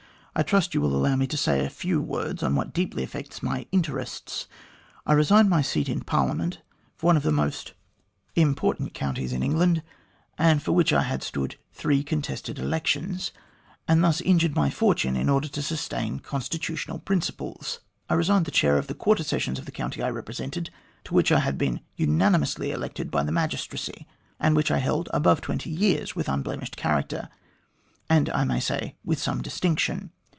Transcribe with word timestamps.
I 0.33 0.43
trust 0.43 0.73
you 0.73 0.79
will 0.79 0.95
allow 0.95 1.17
me 1.17 1.27
to 1.27 1.35
say 1.35 1.59
a 1.65 1.69
few 1.69 2.01
words 2.01 2.41
on 2.41 2.55
what 2.55 2.71
deeply 2.73 3.03
affects 3.03 3.43
my 3.43 3.65
interests. 3.73 4.47
I 5.05 5.11
resigned 5.11 5.49
my 5.49 5.61
seat 5.61 5.89
in 5.89 5.99
Parliament 6.03 6.61
for 6.95 7.07
one 7.07 7.17
of 7.17 7.23
the 7.23 7.33
most 7.33 7.73
156 8.35 8.35
THE 8.35 8.43
GLADSTONE 8.45 8.49
COLONY 8.49 8.49
important 8.49 8.93
counties 8.93 9.33
in 9.33 9.43
England, 9.43 9.83
and 10.37 10.63
for 10.63 10.71
which 10.71 10.93
I 10.93 11.01
had 11.03 11.21
stood 11.21 11.57
three 11.73 12.01
contested 12.01 12.57
elections, 12.59 13.33
and 13.89 14.01
thus 14.01 14.21
injured 14.21 14.55
my 14.55 14.69
fortune 14.69 15.17
in 15.17 15.27
order 15.27 15.49
to 15.49 15.61
sustain 15.61 16.19
constitutional 16.21 16.99
principles. 16.99 17.81
I 18.09 18.13
resigned 18.13 18.45
the 18.45 18.51
Chair 18.51 18.77
of 18.77 18.87
the 18.87 18.95
Quarter 18.95 19.25
Sessions 19.25 19.59
of 19.59 19.65
the 19.65 19.71
county 19.73 20.01
I 20.01 20.09
represented, 20.09 20.69
to 21.03 21.13
which 21.13 21.33
I 21.33 21.39
had 21.41 21.57
been 21.57 21.81
unanimously 21.97 22.71
elected 22.71 23.11
by 23.11 23.23
the 23.23 23.33
Magistracy, 23.33 24.07
and 24.39 24.55
which 24.55 24.71
I 24.71 24.77
held 24.77 25.09
above 25.13 25.41
twenty 25.41 25.69
years 25.69 26.15
with 26.15 26.29
unblemished 26.29 26.77
character, 26.77 27.27
and 28.09 28.29
I 28.29 28.45
may 28.45 28.61
say 28.61 28.95
with 29.03 29.21
some 29.21 29.41
distinction. 29.41 30.09